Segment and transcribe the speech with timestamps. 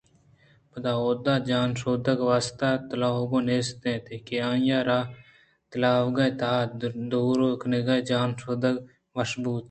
[0.69, 4.99] پدا اُودا جان شودگ ءِ واستہ تلاوگ نیست اِنت کہ آئی ءَ را
[5.69, 6.57] تلاوگ ءِ تہا
[7.11, 8.75] دور کنگ ءُ جان شودگ
[9.15, 9.59] وش بوت